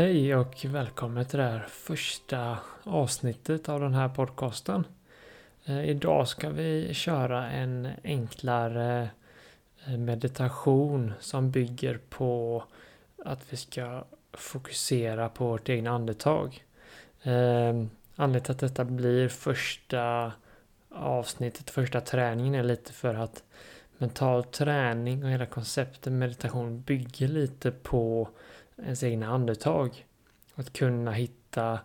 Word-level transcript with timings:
Hej 0.00 0.34
och 0.36 0.64
välkommen 0.64 1.24
till 1.24 1.38
det 1.38 1.44
här 1.44 1.66
första 1.68 2.58
avsnittet 2.84 3.68
av 3.68 3.80
den 3.80 3.94
här 3.94 4.08
podcasten. 4.08 4.84
Eh, 5.64 5.84
idag 5.84 6.28
ska 6.28 6.50
vi 6.50 6.94
köra 6.94 7.50
en 7.50 7.88
enklare 8.04 9.10
eh, 9.86 9.98
meditation 9.98 11.12
som 11.20 11.50
bygger 11.50 11.98
på 12.08 12.64
att 13.24 13.52
vi 13.52 13.56
ska 13.56 14.04
fokusera 14.32 15.28
på 15.28 15.46
vårt 15.46 15.68
egna 15.68 15.90
andetag. 15.90 16.64
Eh, 17.22 17.32
anledningen 18.16 18.42
till 18.42 18.52
att 18.52 18.58
detta 18.58 18.84
blir 18.84 19.28
första 19.28 20.32
avsnittet, 20.90 21.70
första 21.70 22.00
träningen 22.00 22.54
är 22.54 22.62
lite 22.62 22.92
för 22.92 23.14
att 23.14 23.42
mental 23.98 24.44
träning 24.44 25.24
och 25.24 25.30
hela 25.30 25.46
konceptet 25.46 26.12
meditation 26.12 26.80
bygger 26.80 27.28
lite 27.28 27.70
på 27.70 28.28
ens 28.84 29.02
egna 29.02 29.28
andetag. 29.28 30.06
Att 30.54 30.72
kunna 30.72 31.12
hitta 31.12 31.78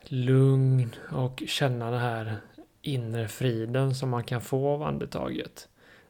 lugn 0.00 0.94
och 1.10 1.42
känna 1.46 1.90
den 1.90 2.00
här 2.00 2.36
inre 2.82 3.28
friden 3.28 3.94
som 3.94 4.10
man 4.10 4.24
kan 4.24 4.40
få 4.40 4.68
av 4.68 4.82
andetaget. 4.82 5.68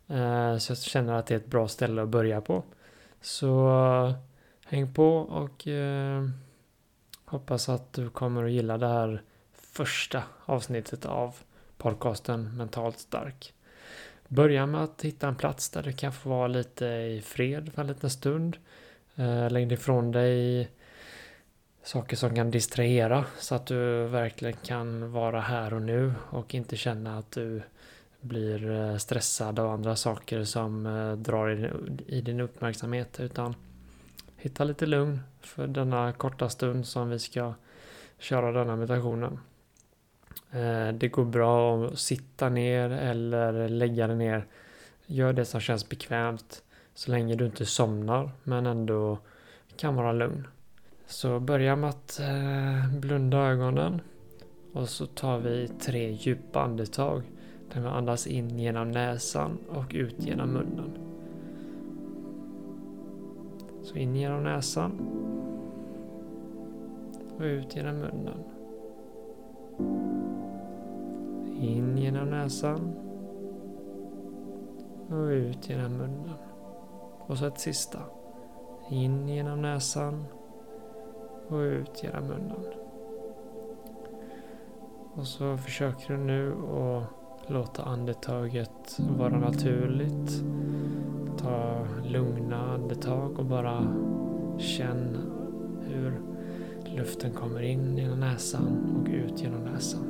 Eh, 0.08 0.56
så 0.58 0.70
jag 0.70 0.78
känner 0.78 1.12
att 1.12 1.26
det 1.26 1.34
är 1.34 1.38
ett 1.38 1.46
bra 1.46 1.68
ställe 1.68 2.02
att 2.02 2.08
börja 2.08 2.40
på. 2.40 2.62
Så 3.20 4.14
häng 4.64 4.94
på 4.94 5.16
och 5.18 5.66
eh, 5.66 6.28
hoppas 7.24 7.68
att 7.68 7.92
du 7.92 8.10
kommer 8.10 8.44
att 8.44 8.50
gilla 8.50 8.78
det 8.78 8.88
här 8.88 9.22
första 9.52 10.22
avsnittet 10.44 11.06
av 11.06 11.36
podcasten 11.76 12.56
Mentalt 12.56 12.98
stark. 12.98 13.54
Börja 14.28 14.66
med 14.66 14.82
att 14.82 15.02
hitta 15.02 15.28
en 15.28 15.36
plats 15.36 15.70
där 15.70 15.82
du 15.82 15.92
kan 15.92 16.12
få 16.12 16.28
vara 16.28 16.48
lite 16.48 16.86
i 16.86 17.22
fred 17.24 17.72
för 17.74 17.82
en 17.82 17.88
liten 17.88 18.10
stund. 18.10 18.56
Eh, 19.16 19.50
Lägg 19.50 19.72
ifrån 19.72 20.12
dig 20.12 20.68
saker 21.82 22.16
som 22.16 22.34
kan 22.34 22.50
distrahera 22.50 23.24
så 23.38 23.54
att 23.54 23.66
du 23.66 24.06
verkligen 24.06 24.56
kan 24.56 25.12
vara 25.12 25.40
här 25.40 25.74
och 25.74 25.82
nu 25.82 26.12
och 26.30 26.54
inte 26.54 26.76
känna 26.76 27.18
att 27.18 27.30
du 27.30 27.62
blir 28.20 28.70
eh, 28.70 28.96
stressad 28.96 29.58
av 29.58 29.70
andra 29.70 29.96
saker 29.96 30.44
som 30.44 30.86
eh, 30.86 31.12
drar 31.12 31.72
i 32.06 32.20
din 32.20 32.40
uppmärksamhet 32.40 33.20
utan 33.20 33.54
hitta 34.36 34.64
lite 34.64 34.86
lugn 34.86 35.20
för 35.40 35.66
denna 35.66 36.12
korta 36.12 36.48
stund 36.48 36.86
som 36.86 37.10
vi 37.10 37.18
ska 37.18 37.54
köra 38.18 38.52
denna 38.52 38.76
meditationen. 38.76 39.38
Det 40.94 41.08
går 41.08 41.24
bra 41.24 41.86
att 41.86 41.98
sitta 41.98 42.48
ner 42.48 42.90
eller 42.90 43.68
lägga 43.68 44.06
dig 44.06 44.16
ner. 44.16 44.46
Gör 45.06 45.32
det 45.32 45.44
som 45.44 45.60
känns 45.60 45.88
bekvämt. 45.88 46.62
Så 46.94 47.10
länge 47.10 47.34
du 47.34 47.46
inte 47.46 47.66
somnar 47.66 48.30
men 48.44 48.66
ändå 48.66 49.18
kan 49.76 49.94
vara 49.94 50.12
lugn. 50.12 50.46
Så 51.06 51.40
börja 51.40 51.76
med 51.76 51.90
att 51.90 52.20
eh, 52.20 52.98
blunda 53.00 53.38
ögonen. 53.38 54.00
Och 54.72 54.88
så 54.88 55.06
tar 55.06 55.38
vi 55.38 55.68
tre 55.68 56.10
djupa 56.10 56.60
andetag. 56.62 57.22
Där 57.72 57.80
vi 57.80 57.86
andas 57.86 58.26
in 58.26 58.58
genom 58.58 58.90
näsan 58.90 59.58
och 59.68 59.90
ut 59.94 60.14
genom 60.18 60.52
munnen. 60.52 60.90
Så 63.82 63.96
in 63.96 64.16
genom 64.16 64.42
näsan. 64.42 64.92
Och 67.36 67.42
ut 67.42 67.76
genom 67.76 67.96
munnen. 67.96 68.44
In 71.60 71.98
genom 71.98 72.30
näsan. 72.30 72.94
Och 75.08 75.26
ut 75.26 75.68
genom 75.68 75.92
munnen. 75.92 76.51
Och 77.32 77.38
så 77.38 77.46
ett 77.46 77.58
sista. 77.58 77.98
In 78.90 79.28
genom 79.28 79.62
näsan 79.62 80.24
och 81.48 81.56
ut 81.56 82.02
genom 82.02 82.26
munnen. 82.26 82.64
Och 85.14 85.26
så 85.26 85.56
försöker 85.56 86.14
du 86.14 86.16
nu 86.16 86.52
att 86.52 87.50
låta 87.50 87.82
andetaget 87.82 88.98
vara 89.18 89.38
naturligt. 89.38 90.42
Ta 91.38 91.86
lugna 92.04 92.74
andetag 92.74 93.38
och 93.38 93.44
bara 93.44 93.86
känn 94.58 95.16
hur 95.80 96.20
luften 96.96 97.32
kommer 97.32 97.62
in 97.62 97.98
genom 97.98 98.20
näsan 98.20 99.00
och 99.00 99.08
ut 99.08 99.42
genom 99.42 99.64
näsan. 99.64 100.04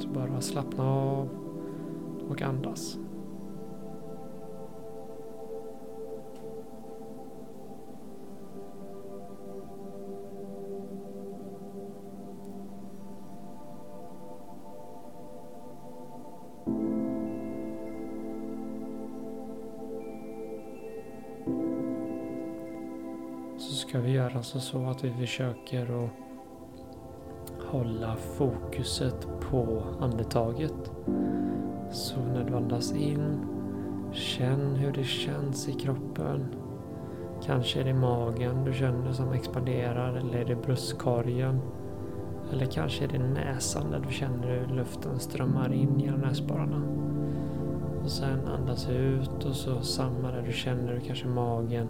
Så 0.00 0.08
bara 0.08 0.40
slappna 0.40 0.84
av 0.84 1.28
och 2.28 2.42
andas. 2.42 2.98
Ska 23.90 24.00
vi 24.00 24.10
göra 24.10 24.32
alltså 24.36 24.60
så 24.60 24.86
att 24.86 25.04
vi 25.04 25.12
försöker 25.12 26.04
att 26.04 26.10
hålla 27.70 28.16
fokuset 28.16 29.28
på 29.50 29.82
andetaget. 30.00 30.92
Så 31.90 32.20
när 32.20 32.44
du 32.44 32.56
andas 32.56 32.92
in, 32.92 33.40
känn 34.12 34.76
hur 34.76 34.92
det 34.92 35.04
känns 35.04 35.68
i 35.68 35.72
kroppen. 35.72 36.46
Kanske 37.42 37.80
är 37.80 37.84
det 37.84 37.94
magen 37.94 38.64
du 38.64 38.72
känner 38.72 39.12
som 39.12 39.32
expanderar 39.32 40.16
eller 40.16 40.38
är 40.38 40.44
det 40.44 40.56
bröstkorgen. 40.56 41.60
Eller 42.52 42.66
kanske 42.66 43.04
är 43.04 43.08
det 43.08 43.18
näsan 43.18 43.90
där 43.90 44.04
du 44.08 44.14
känner 44.14 44.48
hur 44.48 44.76
luften 44.76 45.18
strömmar 45.18 45.72
in 45.72 46.00
genom 46.00 46.20
näsborrarna. 46.20 46.82
Och 48.04 48.10
sen 48.10 48.48
andas 48.48 48.88
ut 48.88 49.44
och 49.44 49.56
så 49.56 49.80
samma 49.80 50.30
där 50.30 50.42
du 50.46 50.52
känner 50.52 50.92
hur 50.92 51.00
kanske 51.00 51.26
magen 51.26 51.88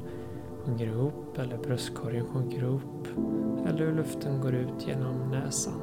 sjunker 0.65 0.87
ihop 0.87 1.39
eller 1.39 1.59
bröstkorgen 1.59 2.27
sjunker 2.27 2.59
ihop 2.63 3.09
eller 3.67 3.79
hur 3.79 3.93
luften 3.93 4.41
går 4.41 4.55
ut 4.55 4.87
genom 4.87 5.31
näsan. 5.31 5.81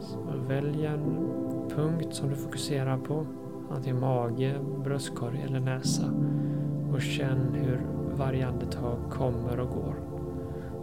Så 0.00 0.18
välj 0.48 0.86
en 0.86 1.30
punkt 1.74 2.14
som 2.14 2.28
du 2.28 2.36
fokuserar 2.36 2.98
på, 2.98 3.26
antingen 3.70 4.00
mage, 4.00 4.54
bröstkorg 4.84 5.42
eller 5.42 5.60
näsa 5.60 6.10
och 6.92 7.00
känn 7.00 7.54
hur 7.54 7.86
varje 8.16 8.46
andetag 8.46 8.98
kommer 9.10 9.60
och 9.60 9.68
går. 9.68 9.94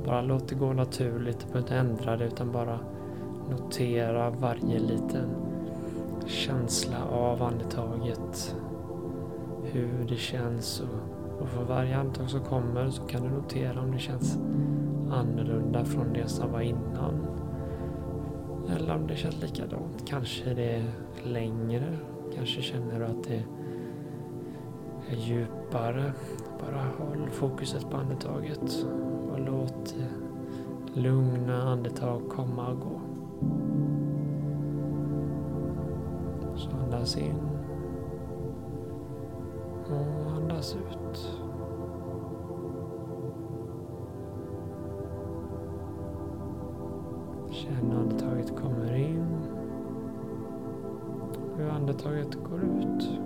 Bara 0.06 0.22
låt 0.22 0.48
det 0.48 0.56
gå 0.56 0.74
naturligt, 0.74 1.40
du 1.40 1.46
behöver 1.46 1.60
inte 1.60 1.76
ändra 1.76 2.18
det 2.18 2.26
utan 2.26 2.52
bara 2.52 2.80
notera 3.50 4.30
varje 4.30 4.80
liten 4.80 5.30
känsla 6.26 7.06
av 7.12 7.44
andetaget. 7.44 8.56
Hur 9.64 10.06
det 10.10 10.16
känns 10.16 10.80
och 10.80 11.25
och 11.40 11.48
för 11.48 11.64
varje 11.64 11.98
andetag 11.98 12.30
som 12.30 12.40
kommer 12.40 12.90
så 12.90 13.04
kan 13.04 13.24
du 13.24 13.30
notera 13.30 13.82
om 13.82 13.92
det 13.92 14.00
känns 14.00 14.38
annorlunda 15.12 15.86
från 15.86 16.14
det 16.14 16.28
som 16.28 16.52
var 16.52 16.62
innan. 16.62 17.28
Eller 18.76 18.96
om 18.96 19.08
det 19.08 19.16
känns 19.16 19.42
likadant. 19.42 20.06
Kanske 20.06 20.54
det 20.54 20.76
är 20.76 20.84
längre. 21.24 21.98
Kanske 22.36 22.62
känner 22.62 23.00
du 23.00 23.06
att 23.06 23.24
det 23.24 23.44
är 25.10 25.16
djupare. 25.16 26.14
Bara 26.60 26.82
håll 26.98 27.30
fokuset 27.32 27.90
på 27.90 27.98
andetaget. 27.98 28.86
Och 29.32 29.40
låt 29.40 29.96
lugna 30.94 31.64
andetag 31.64 32.30
komma 32.30 32.68
och 32.68 32.80
gå. 32.80 33.02
Så 36.56 36.70
andas 36.70 37.18
in. 37.18 37.55
Och 39.90 40.32
andas 40.32 40.76
ut. 40.76 41.40
Känn 47.52 47.92
hur 47.92 48.00
andetaget 48.00 48.56
kommer 48.56 48.96
in. 48.96 49.38
Hur 51.58 51.70
andetaget 51.70 52.36
går 52.50 52.64
ut. 52.64 53.25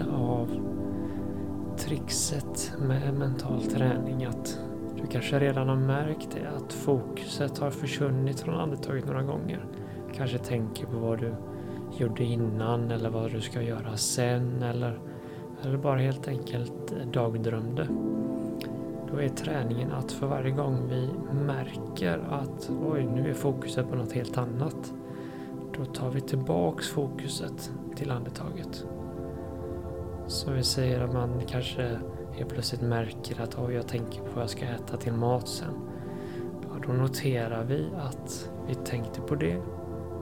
Av 0.00 0.48
trixet 1.78 2.72
med 2.78 3.14
mental 3.14 3.62
träning 3.62 4.24
att 4.24 4.60
du 5.00 5.06
kanske 5.06 5.38
redan 5.38 5.68
har 5.68 5.76
märkt 5.76 6.28
det, 6.30 6.48
att 6.56 6.72
fokuset 6.72 7.58
har 7.58 7.70
försvunnit 7.70 8.40
från 8.40 8.54
andetaget 8.54 9.06
några 9.06 9.22
gånger. 9.22 9.64
Kanske 10.14 10.38
tänker 10.38 10.86
på 10.86 10.98
vad 10.98 11.18
du 11.18 11.34
gjorde 11.96 12.24
innan 12.24 12.90
eller 12.90 13.10
vad 13.10 13.32
du 13.32 13.40
ska 13.40 13.62
göra 13.62 13.96
sen 13.96 14.62
eller, 14.62 15.00
eller 15.62 15.76
bara 15.76 15.98
helt 15.98 16.28
enkelt 16.28 16.94
dagdrömde. 17.12 17.86
Då 19.12 19.20
är 19.20 19.28
träningen 19.28 19.92
att 19.92 20.12
för 20.12 20.26
varje 20.26 20.50
gång 20.50 20.88
vi 20.88 21.10
märker 21.46 22.18
att 22.18 22.70
oj, 22.92 23.08
nu 23.14 23.30
är 23.30 23.34
fokuset 23.34 23.90
på 23.90 23.96
något 23.96 24.12
helt 24.12 24.38
annat. 24.38 24.92
Då 25.78 25.84
tar 25.84 26.10
vi 26.10 26.20
tillbaks 26.20 26.88
fokuset 26.88 27.72
till 27.96 28.10
andetaget. 28.10 28.86
Så 30.26 30.50
vi 30.50 30.62
säger 30.62 31.00
att 31.00 31.12
man 31.12 31.40
kanske 31.46 31.98
helt 32.32 32.50
plötsligt 32.50 32.82
märker 32.82 33.42
att 33.42 33.58
oj, 33.58 33.74
jag 33.74 33.88
tänker 33.88 34.20
på 34.20 34.28
vad 34.34 34.42
jag 34.42 34.50
ska 34.50 34.64
äta 34.64 34.96
till 34.96 35.12
mat 35.12 35.48
sen. 35.48 35.74
Ja, 36.62 36.86
då 36.86 36.92
noterar 36.92 37.64
vi 37.64 37.86
att 37.98 38.50
vi 38.68 38.74
tänkte 38.74 39.20
på 39.20 39.34
det 39.34 39.56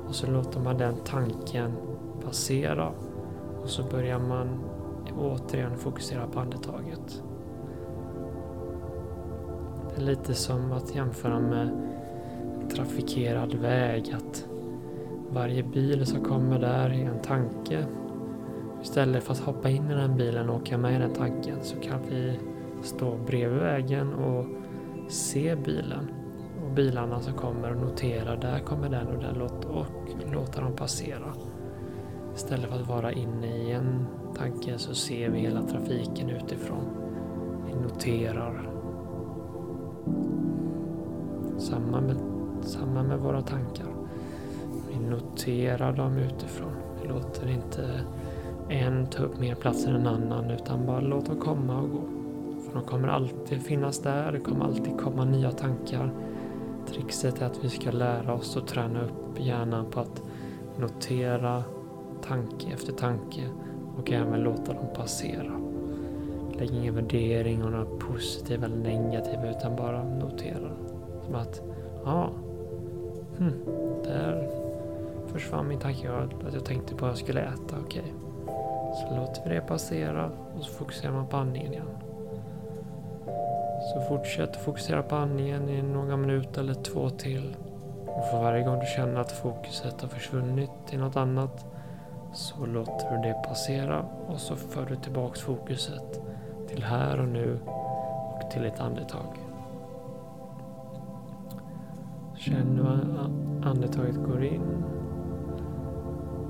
och 0.08 0.14
så 0.14 0.26
låter 0.26 0.61
man 0.61 0.79
den 0.79 0.94
tanken 1.05 1.73
passera 2.25 2.93
och 3.62 3.69
så 3.69 3.82
börjar 3.82 4.19
man 4.19 4.49
återigen 5.19 5.76
fokusera 5.76 6.26
på 6.26 6.41
andetaget. 6.41 7.23
Det 9.91 10.02
är 10.02 10.06
lite 10.06 10.35
som 10.35 10.73
att 10.73 10.94
jämföra 10.94 11.41
med 11.41 11.70
trafikerad 12.75 13.55
väg. 13.55 14.14
Att 14.17 14.47
varje 15.31 15.62
bil 15.62 16.06
som 16.06 16.25
kommer 16.25 16.58
där 16.58 16.91
är 16.91 17.11
en 17.11 17.23
tanke. 17.23 17.87
Istället 18.82 19.25
för 19.25 19.32
att 19.32 19.38
hoppa 19.38 19.71
in 19.71 19.91
i 19.91 19.94
den 19.94 20.17
bilen 20.17 20.50
och 20.50 20.56
åka 20.56 20.79
med 20.79 20.94
i 20.94 20.99
den 20.99 21.15
tanken 21.15 21.56
så 21.62 21.77
kan 21.77 21.99
vi 22.09 22.38
stå 22.82 23.17
bredvid 23.27 23.59
vägen 23.59 24.15
och 24.15 24.47
se 25.09 25.56
bilen 25.56 26.11
och 26.65 26.71
bilarna 26.71 27.21
som 27.21 27.35
kommer 27.35 27.71
och 27.71 27.82
notera 27.82 28.37
där 28.37 28.59
kommer 28.59 28.88
den 28.88 29.06
och 29.06 29.23
den 29.23 29.43
och 29.43 29.87
låta 30.32 30.61
dem 30.61 30.73
passera. 30.77 31.35
Istället 32.35 32.71
för 32.71 32.81
att 32.81 32.88
vara 32.88 33.12
inne 33.12 33.47
i 33.47 33.73
en 33.73 34.06
tanke 34.37 34.79
så 34.79 34.94
ser 34.94 35.31
vi 35.31 35.38
hela 35.38 35.62
trafiken 35.62 36.31
utifrån. 36.31 36.85
Vi 37.67 37.75
noterar. 37.75 38.71
Samma 41.59 42.00
med, 42.00 42.17
samma 42.62 43.03
med 43.03 43.19
våra 43.19 43.43
tankar. 43.43 43.87
Vi 44.88 44.99
noterar 45.11 45.93
dem 45.93 46.19
utifrån. 46.19 46.73
Vi 47.03 47.09
låter 47.09 47.49
inte 47.49 48.00
en 48.71 49.07
ta 49.07 49.23
upp 49.23 49.41
mer 49.41 49.55
plats 49.55 49.87
än 49.87 49.95
en 49.95 50.07
annan 50.07 50.51
utan 50.51 50.87
bara 50.87 51.01
låt 51.01 51.27
dem 51.27 51.41
komma 51.41 51.81
och 51.81 51.91
gå. 51.91 52.01
För 52.67 52.75
de 52.75 52.83
kommer 52.83 53.09
alltid 53.09 53.63
finnas 53.63 53.99
där, 53.99 54.33
det 54.33 54.41
kommer 54.41 54.65
alltid 54.65 54.99
komma 54.99 55.25
nya 55.25 55.51
tankar. 55.51 56.13
Trixet 56.87 57.43
är 57.43 57.47
att 57.47 57.65
vi 57.65 57.69
ska 57.69 57.91
lära 57.91 58.35
oss 58.35 58.57
att 58.57 58.67
träna 58.67 59.01
upp 59.03 59.41
hjärnan 59.41 59.87
på 59.91 60.01
att 60.01 60.23
notera 60.79 61.65
tanke 62.23 62.67
efter 62.75 62.93
tanke 62.93 63.43
och 63.97 64.13
även 64.13 64.41
låta 64.41 64.73
dem 64.73 64.87
passera. 64.95 65.61
Lägg 66.59 66.71
ingen 66.71 66.95
värdering 66.95 67.65
och 67.65 67.71
några 67.71 67.85
positiva 67.85 68.67
eller 68.67 68.77
negativa 68.77 69.51
utan 69.51 69.77
bara 69.77 70.05
notera. 70.05 70.71
Som 71.25 71.35
att, 71.35 71.63
ja, 72.05 72.31
hm, 73.39 73.53
där 74.05 74.49
försvann 75.27 75.69
min 75.69 75.79
tanke 75.79 76.11
att 76.47 76.55
jag 76.55 76.65
tänkte 76.65 76.95
på 76.95 77.01
vad 77.01 77.11
jag 77.11 77.19
skulle 77.19 77.41
äta. 77.41 77.77
Okej, 77.85 78.03
okay 78.03 78.30
så 78.95 79.17
låter 79.17 79.43
vi 79.45 79.55
det 79.55 79.61
passera 79.61 80.31
och 80.57 80.63
så 80.63 80.73
fokuserar 80.73 81.13
man 81.13 81.27
på 81.27 81.37
andningen 81.37 81.73
igen. 81.73 81.89
Så 83.93 84.01
fortsätt 84.01 84.57
fokusera 84.57 85.03
på 85.03 85.17
andningen 85.17 85.69
i 85.69 85.83
några 85.83 86.17
minuter 86.17 86.61
eller 86.61 86.75
två 86.75 87.11
till. 87.11 87.57
Och 88.07 88.25
för 88.25 88.41
varje 88.41 88.65
gång 88.65 88.81
du 88.81 88.87
känner 88.87 89.21
att 89.21 89.33
fokuset 89.33 90.01
har 90.01 90.09
försvunnit 90.09 90.71
till 90.87 90.99
något 90.99 91.17
annat 91.17 91.67
så 92.33 92.67
låter 92.67 93.11
du 93.11 93.29
det 93.29 93.43
passera 93.49 94.05
och 94.29 94.41
så 94.41 94.57
för 94.57 94.87
du 94.87 94.97
tillbaks 94.97 95.41
fokuset 95.41 96.21
till 96.69 96.85
här 96.85 97.21
och 97.21 97.29
nu 97.29 97.59
och 98.35 98.51
till 98.51 98.65
ett 98.65 98.81
andetag. 98.81 99.39
Känn 102.37 102.77
hur 102.77 103.69
andetaget 103.69 104.17
går 104.17 104.45
in 104.45 104.85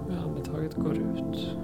och 0.07 0.25
andetaget 0.25 0.75
går 0.75 0.95
ut. 0.95 1.57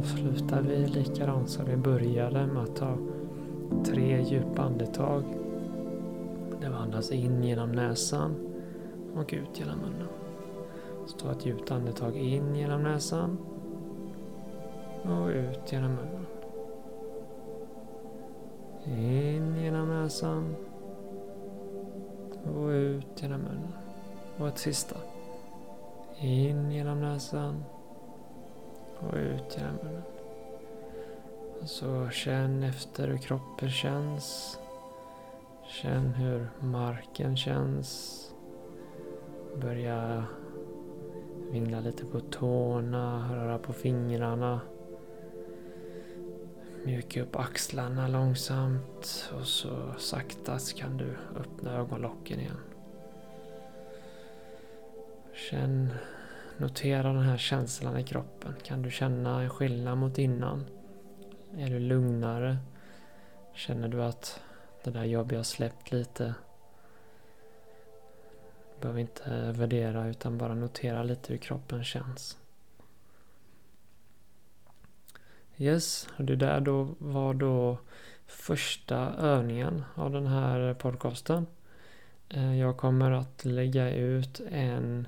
Avslutar 0.00 0.62
vi 0.62 0.86
likadant 0.86 1.50
som 1.50 1.64
vi 1.64 1.76
började 1.76 2.46
med 2.46 2.62
att 2.62 2.76
ta 2.76 2.96
tre 3.84 4.22
djupa 4.22 4.62
andetag. 4.62 5.24
Där 6.60 6.68
vi 6.68 6.74
andas 6.74 7.10
in 7.12 7.42
genom 7.44 7.72
näsan 7.72 8.34
och 9.14 9.30
ut 9.32 9.58
genom 9.60 9.78
munnen. 9.78 10.08
Så 11.06 11.16
ta 11.18 11.32
ett 11.32 11.46
djupt 11.46 11.70
andetag 11.70 12.16
in 12.16 12.54
genom 12.54 12.82
näsan 12.82 13.38
och 15.02 15.28
ut 15.28 15.72
genom 15.72 15.90
munnen. 15.94 16.26
In 18.84 19.56
genom 19.56 19.88
näsan 19.88 20.54
och 22.56 22.68
ut 22.68 23.22
genom 23.22 23.40
munnen. 23.40 23.72
Och 24.38 24.48
ett 24.48 24.58
sista. 24.58 24.96
In 26.20 26.70
genom 26.70 27.00
näsan 27.00 27.64
och 29.00 29.16
ut 29.16 29.56
genom 29.56 29.76
munnen. 29.82 30.02
Och 31.60 31.68
så 31.68 32.08
känn 32.10 32.62
efter 32.62 33.08
hur 33.08 33.18
kroppen 33.18 33.70
känns. 33.70 34.58
Känn 35.68 36.14
hur 36.14 36.48
marken 36.60 37.36
känns. 37.36 38.16
Börja 39.60 40.24
vingla 41.50 41.80
lite 41.80 42.04
på 42.04 42.20
tårna, 42.20 43.34
röra 43.36 43.58
på 43.58 43.72
fingrarna. 43.72 44.60
Mjuka 46.84 47.22
upp 47.22 47.36
axlarna 47.36 48.08
långsamt 48.08 49.32
och 49.40 49.46
så 49.46 49.94
sakta 49.98 50.58
kan 50.76 50.96
du 50.96 51.16
öppna 51.40 51.76
ögonlocken 51.76 52.40
igen. 52.40 52.60
Känn 55.32 55.92
Notera 56.60 57.12
den 57.12 57.22
här 57.22 57.36
känslan 57.36 57.98
i 57.98 58.04
kroppen. 58.04 58.54
Kan 58.62 58.82
du 58.82 58.90
känna 58.90 59.42
en 59.42 59.50
skillnad 59.50 59.98
mot 59.98 60.18
innan? 60.18 60.64
Är 61.56 61.70
du 61.70 61.78
lugnare? 61.78 62.56
Känner 63.54 63.88
du 63.88 64.02
att 64.02 64.40
det 64.84 64.90
där 64.90 65.04
jobbiga 65.04 65.38
har 65.38 65.44
släppt 65.44 65.92
lite? 65.92 66.34
Du 68.74 68.80
behöver 68.80 69.00
inte 69.00 69.52
värdera 69.52 70.08
utan 70.08 70.38
bara 70.38 70.54
notera 70.54 71.02
lite 71.02 71.32
hur 71.32 71.38
kroppen 71.38 71.84
känns. 71.84 72.38
Yes, 75.56 76.08
och 76.18 76.24
det 76.24 76.36
där 76.36 76.60
då 76.60 76.88
var 76.98 77.34
då 77.34 77.78
första 78.26 78.96
övningen 79.14 79.84
av 79.94 80.10
den 80.10 80.26
här 80.26 80.74
podcasten. 80.74 81.46
Eh, 82.28 82.58
jag 82.58 82.76
kommer 82.76 83.10
att 83.10 83.44
lägga 83.44 83.94
ut 83.94 84.40
en 84.50 85.06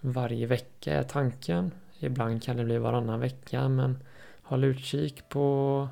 varje 0.00 0.46
vecka 0.46 0.92
är 0.92 1.02
tanken. 1.02 1.70
Ibland 1.98 2.42
kan 2.42 2.56
det 2.56 2.64
bli 2.64 2.78
varannan 2.78 3.20
vecka 3.20 3.68
men 3.68 3.98
håll 4.42 4.64
utkik 4.64 5.28
på 5.28 5.88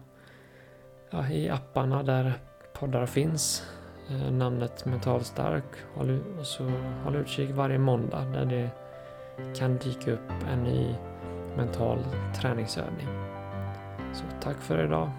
ja, 1.10 1.28
i 1.28 1.48
apparna 1.48 2.02
där 2.02 2.32
poddar 2.72 3.06
finns. 3.06 3.62
Eh, 4.10 4.32
namnet 4.32 4.84
Mental 4.84 5.24
Stark. 5.24 5.64
Håll, 5.94 6.20
och 6.38 6.46
så 6.46 6.64
håll 7.04 7.16
utkik 7.16 7.50
varje 7.50 7.78
måndag 7.78 8.24
där 8.24 8.44
det 8.44 8.70
kan 9.58 9.76
dyka 9.76 10.12
upp 10.12 10.30
en 10.50 10.62
ny 10.64 10.94
mental 11.56 11.98
träningsövning. 12.40 13.06
Så 14.14 14.24
tack 14.40 14.56
för 14.56 14.84
idag. 14.84 15.10